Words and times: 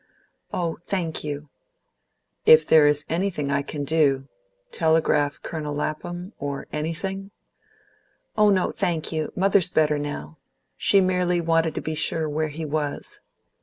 "Oh, 0.51 0.79
thank 0.87 1.23
you!" 1.23 1.49
"If 2.43 2.65
there 2.65 2.87
is 2.87 3.05
anything 3.07 3.51
I 3.51 3.61
can 3.61 3.83
do 3.83 4.27
telegraph 4.71 5.39
Colonel 5.43 5.75
Lapham, 5.75 6.33
or 6.39 6.65
anything?" 6.73 7.29
"Oh 8.35 8.49
no, 8.49 8.71
thank 8.71 9.11
you; 9.11 9.31
mother's 9.35 9.69
better 9.69 9.99
now. 9.99 10.39
She 10.75 11.01
merely 11.01 11.39
wanted 11.39 11.75
to 11.75 11.81
be 11.81 11.93
sure 11.93 12.27
where 12.27 12.47
he 12.47 12.65
was." 12.65 13.19